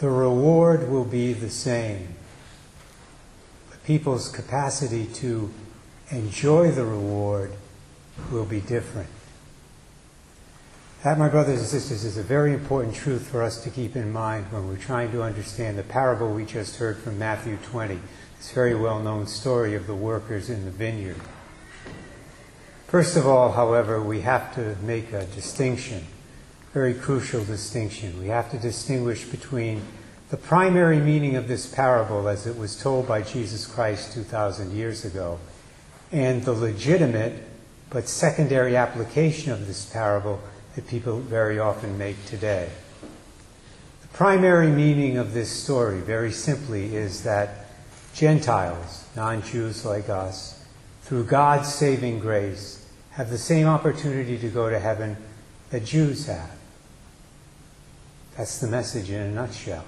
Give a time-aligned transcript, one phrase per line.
[0.00, 2.08] the reward will be the same.
[3.68, 5.52] But people's capacity to
[6.10, 7.52] enjoy the reward
[8.32, 9.08] will be different.
[11.04, 14.12] That, my brothers and sisters, is a very important truth for us to keep in
[14.12, 17.98] mind when we're trying to understand the parable we just heard from Matthew 20,
[18.36, 21.20] this very well known story of the workers in the vineyard.
[22.86, 26.04] First of all, however, we have to make a distinction,
[26.72, 28.16] very crucial distinction.
[28.20, 29.82] We have to distinguish between
[30.30, 35.04] the primary meaning of this parable as it was told by Jesus Christ 2,000 years
[35.04, 35.40] ago
[36.12, 37.42] and the legitimate
[37.90, 40.40] but secondary application of this parable
[40.76, 42.70] that people very often make today.
[44.02, 47.66] The primary meaning of this story, very simply, is that
[48.14, 50.64] Gentiles, non Jews like us,
[51.02, 55.16] through God's saving grace, have the same opportunity to go to heaven
[55.70, 56.59] that Jews have.
[58.36, 59.84] That's the message in a nutshell.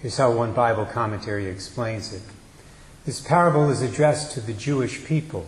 [0.00, 2.22] Here's how one Bible commentary explains it.
[3.04, 5.46] This parable is addressed to the Jewish people,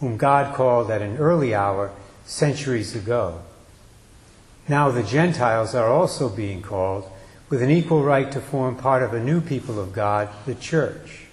[0.00, 1.92] whom God called at an early hour
[2.24, 3.40] centuries ago.
[4.68, 7.10] Now the Gentiles are also being called
[7.48, 11.26] with an equal right to form part of a new people of God, the church.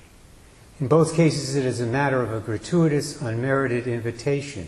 [0.80, 4.68] In both cases, it is a matter of a gratuitous, unmerited invitation.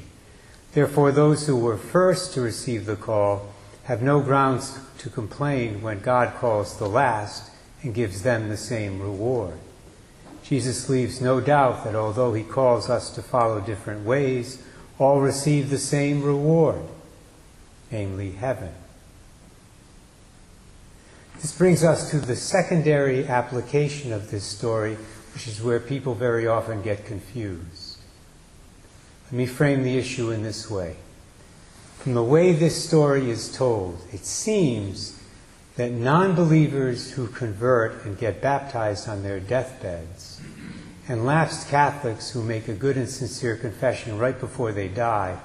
[0.73, 3.53] Therefore, those who were first to receive the call
[3.87, 7.49] have no grounds to complain when God calls the last
[7.81, 9.53] and gives them the same reward.
[10.43, 14.61] Jesus leaves no doubt that although he calls us to follow different ways,
[14.99, 16.81] all receive the same reward,
[17.89, 18.73] namely heaven.
[21.35, 24.97] This brings us to the secondary application of this story,
[25.33, 27.99] which is where people very often get confused.
[29.27, 30.97] Let me frame the issue in this way.
[32.07, 35.19] From the way this story is told, it seems
[35.75, 40.39] that non believers who convert and get baptized on their deathbeds
[41.09, 45.37] and lapsed Catholics who make a good and sincere confession right before they die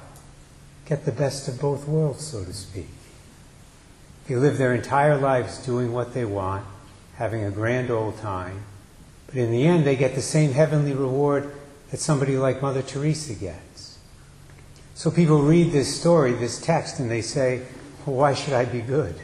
[0.87, 2.87] get the best of both worlds, so to speak.
[4.29, 6.65] They live their entire lives doing what they want,
[7.17, 8.63] having a grand old time,
[9.27, 11.53] but in the end they get the same heavenly reward
[11.91, 13.92] that somebody like Mother Teresa gets.
[14.95, 17.63] So people read this story, this text, and they say,
[18.05, 19.15] well, why should I be good?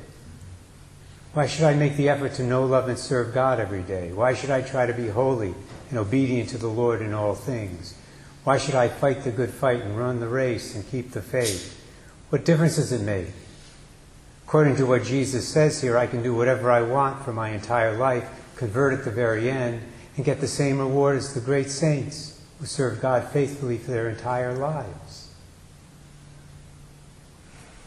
[1.35, 4.13] Why should I make the effort to know, love, and serve God every day?
[4.13, 5.55] Why should I try to be holy
[5.91, 7.95] and obedient to the Lord in all things?
[8.45, 11.75] Why should I fight the good fight and run the race and keep the faith?
[12.31, 13.29] What difference does it make?
[14.47, 17.97] According to what Jesus says here, I can do whatever I want for my entire
[17.97, 19.83] life, convert at the very end,
[20.17, 24.09] and get the same reward as the great saints who served God faithfully for their
[24.09, 25.08] entire lives.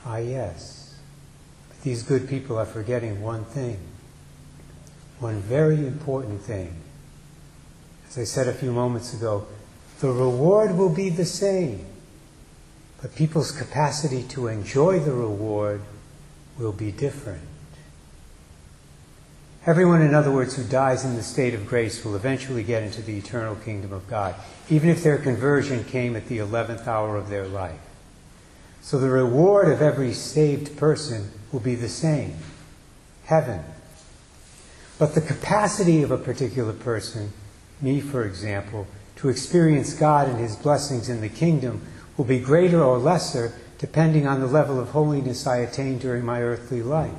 [0.06, 0.95] Ah, yes.
[1.69, 3.79] But these good people are forgetting one thing,
[5.19, 6.75] one very important thing.
[8.07, 9.47] As I said a few moments ago,
[10.00, 11.85] the reward will be the same,
[13.01, 15.81] but people's capacity to enjoy the reward
[16.57, 17.44] will be different.
[19.63, 23.03] Everyone, in other words, who dies in the state of grace will eventually get into
[23.03, 24.34] the eternal kingdom of God,
[24.72, 27.79] even if their conversion came at the 11th hour of their life.
[28.81, 32.35] So the reward of every saved person will be the same
[33.25, 33.63] heaven.
[34.97, 37.31] But the capacity of a particular person
[37.81, 38.87] me, for example,
[39.17, 41.81] to experience God and His blessings in the kingdom
[42.17, 46.41] will be greater or lesser depending on the level of holiness I attain during my
[46.41, 47.11] earthly life.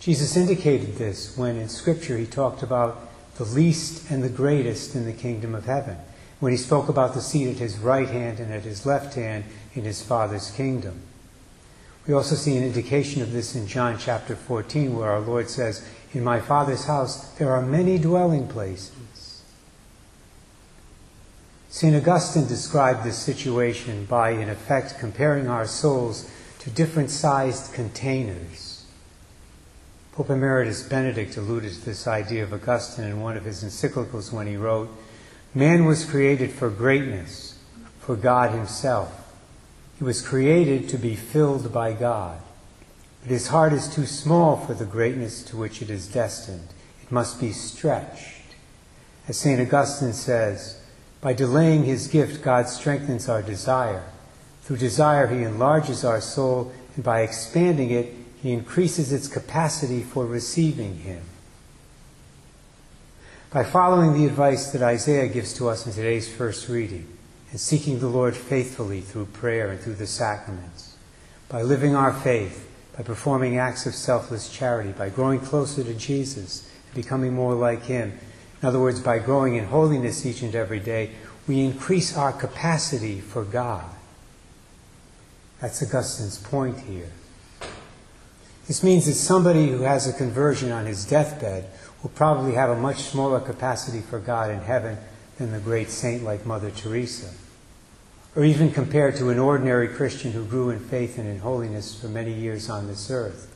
[0.00, 5.04] Jesus indicated this when in Scripture he talked about the least and the greatest in
[5.04, 5.96] the kingdom of heaven,
[6.40, 9.44] when he spoke about the seat at his right hand and at his left hand
[9.74, 11.00] in his Father's kingdom.
[12.06, 15.86] We also see an indication of this in John chapter 14, where our Lord says,
[16.12, 19.42] in my Father's house there are many dwelling places.
[21.68, 21.94] St.
[21.94, 26.30] Augustine described this situation by, in effect, comparing our souls
[26.60, 28.86] to different sized containers.
[30.12, 34.46] Pope Emeritus Benedict alluded to this idea of Augustine in one of his encyclicals when
[34.46, 34.88] he wrote,
[35.56, 37.58] Man was created for greatness,
[38.00, 39.10] for God Himself.
[39.96, 42.42] He was created to be filled by God.
[43.22, 46.68] But his heart is too small for the greatness to which it is destined.
[47.02, 48.54] It must be stretched.
[49.28, 49.58] As St.
[49.58, 50.78] Augustine says,
[51.22, 54.04] by delaying his gift, God strengthens our desire.
[54.60, 58.12] Through desire, he enlarges our soul, and by expanding it,
[58.42, 61.22] he increases its capacity for receiving him.
[63.50, 67.06] By following the advice that Isaiah gives to us in today's first reading,
[67.52, 70.96] and seeking the Lord faithfully through prayer and through the sacraments,
[71.48, 76.68] by living our faith, by performing acts of selfless charity, by growing closer to Jesus
[76.86, 78.18] and becoming more like Him.
[78.60, 81.12] In other words, by growing in holiness each and every day,
[81.46, 83.84] we increase our capacity for God.
[85.60, 87.12] That's Augustine's point here.
[88.66, 91.70] This means that somebody who has a conversion on his deathbed
[92.06, 94.96] will probably have a much smaller capacity for God in heaven
[95.38, 97.32] than the great saint like Mother Teresa.
[98.36, 102.06] Or even compared to an ordinary Christian who grew in faith and in holiness for
[102.06, 103.52] many years on this earth,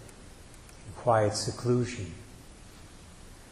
[0.85, 2.12] in quiet seclusion.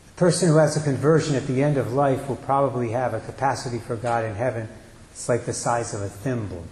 [0.09, 3.21] The person who has a conversion at the end of life will probably have a
[3.21, 4.69] capacity for God in heaven
[5.11, 6.65] that's like the size of a thimble.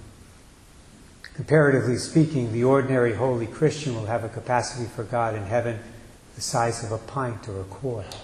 [1.35, 5.79] Comparatively speaking, the ordinary holy Christian will have a capacity for God in heaven
[6.37, 8.15] the size of a pint or a quart.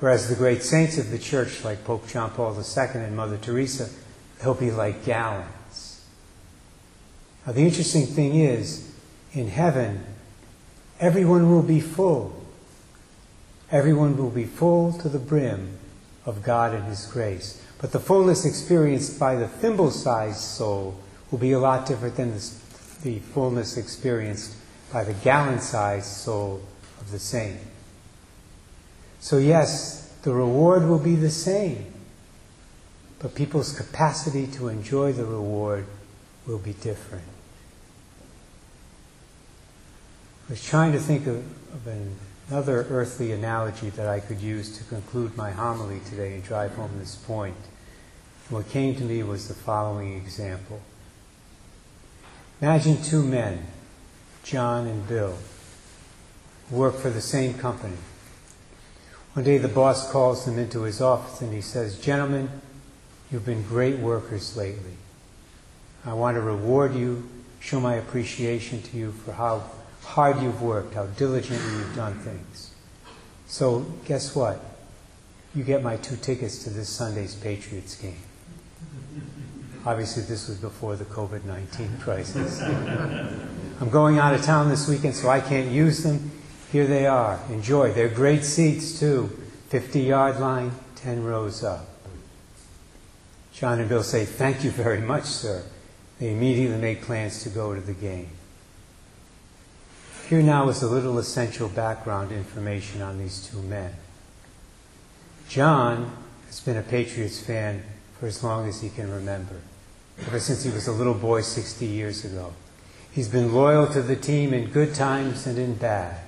[0.00, 3.90] Whereas the great saints of the church, like Pope John Paul II and Mother Teresa,
[4.40, 6.04] they'll be like gallons.
[7.46, 8.90] Now, the interesting thing is,
[9.32, 10.04] in heaven,
[10.98, 12.42] everyone will be full.
[13.70, 15.78] Everyone will be full to the brim
[16.24, 17.62] of God and His grace.
[17.80, 20.98] But the fullness experienced by the thimble sized soul
[21.30, 22.32] will be a lot different than
[23.02, 24.56] the, fullness experienced
[24.92, 26.62] by the gallon sized soul
[27.00, 27.58] of the same.
[29.20, 31.92] So, yes, the reward will be the same,
[33.18, 35.86] but people's capacity to enjoy the reward
[36.46, 37.24] will be different.
[40.48, 42.06] I was trying to think of, of
[42.50, 46.90] another earthly analogy that I could use to conclude my homily today and drive home
[46.98, 47.56] this point.
[48.48, 50.80] What came to me was the following example.
[52.62, 53.66] Imagine two men,
[54.42, 55.36] John and Bill,
[56.70, 57.96] work for the same company.
[59.34, 62.50] One day the boss calls them into his office and he says, Gentlemen,
[63.30, 64.96] you've been great workers lately.
[66.04, 67.28] I want to reward you,
[67.60, 69.64] show my appreciation to you for how
[70.02, 72.74] hard you've worked, how diligently you've done things.
[73.46, 74.60] So, guess what?
[75.54, 78.16] You get my two tickets to this Sunday's Patriots game.
[79.86, 82.60] Obviously, this was before the COVID 19 crisis.
[82.60, 86.30] I'm going out of town this weekend, so I can't use them.
[86.72, 87.40] Here they are.
[87.50, 87.92] Enjoy.
[87.92, 89.30] They're great seats, too.
[89.68, 91.86] 50 yard line, 10 rows up.
[93.52, 95.64] John and Bill say, Thank you very much, sir.
[96.18, 98.30] They immediately make plans to go to the game.
[100.28, 103.94] Here now is a little essential background information on these two men.
[105.48, 106.14] John
[106.46, 107.82] has been a Patriots fan
[108.20, 109.56] for as long as he can remember,
[110.26, 112.52] ever since he was a little boy 60 years ago.
[113.10, 116.18] He's been loyal to the team in good times and in bad,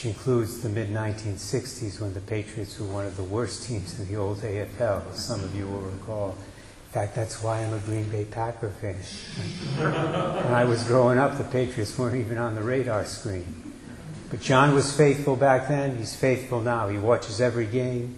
[0.00, 4.08] which includes the mid 1960s when the Patriots were one of the worst teams in
[4.08, 6.30] the old AFL, as some of you will recall.
[6.30, 8.94] In fact, that's why I'm a Green Bay Packer fan.
[10.42, 13.74] when I was growing up, the Patriots weren't even on the radar screen.
[14.30, 15.98] But John was faithful back then.
[15.98, 16.88] He's faithful now.
[16.88, 18.16] He watches every game.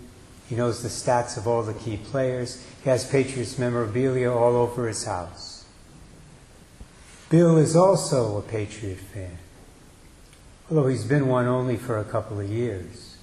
[0.48, 2.64] He knows the stats of all the key players.
[2.84, 5.64] He has Patriots memorabilia all over his house.
[7.28, 9.38] Bill is also a Patriot fan,
[10.72, 13.18] although he's been one only for a couple of years.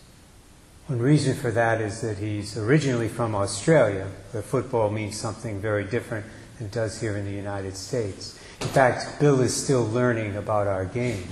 [0.85, 5.83] One reason for that is that he's originally from Australia, where football means something very
[5.83, 8.39] different than it does here in the United States.
[8.61, 11.23] In fact, Bill is still learning about our game.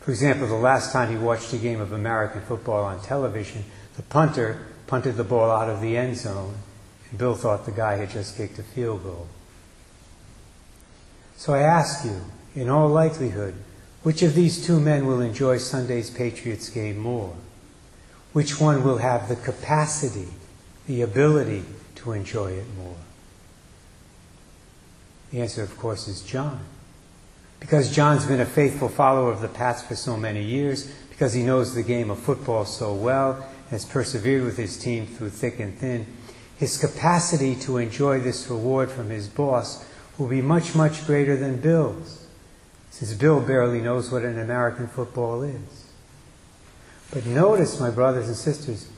[0.00, 3.64] For example, the last time he watched a game of American football on television,
[3.96, 6.56] the punter punted the ball out of the end zone,
[7.08, 9.26] and Bill thought the guy had just kicked a field goal.
[11.36, 12.20] So I ask you,
[12.54, 13.54] in all likelihood,
[14.04, 17.34] which of these two men will enjoy Sunday's Patriots game more?
[18.34, 20.28] Which one will have the capacity,
[20.86, 21.64] the ability
[21.96, 22.96] to enjoy it more?
[25.32, 26.60] The answer, of course, is John.
[27.60, 31.42] Because John's been a faithful follower of the Pats for so many years, because he
[31.42, 35.78] knows the game of football so well, has persevered with his team through thick and
[35.78, 36.06] thin,
[36.58, 39.84] his capacity to enjoy this reward from his boss
[40.18, 42.23] will be much, much greater than Bill's,
[42.94, 45.90] since Bill barely knows what an American football is.
[47.10, 48.88] But notice, my brothers and sisters,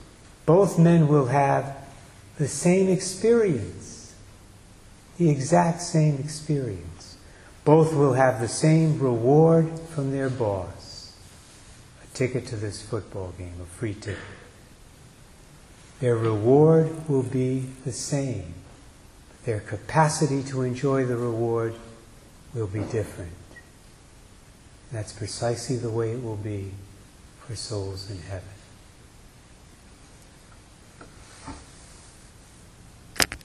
[0.45, 1.75] both men will have
[2.37, 4.15] the same experience,
[5.17, 7.17] the exact same experience.
[7.65, 11.17] Both will have the same reward from their boss
[12.05, 14.19] a ticket to this football game, a free ticket.
[16.01, 18.53] Their reward will be the same.
[19.47, 21.75] Their capacity to enjoy the reward
[22.53, 23.33] will be different.
[24.93, 26.73] That's precisely the way it will be
[27.41, 28.56] for souls in heaven.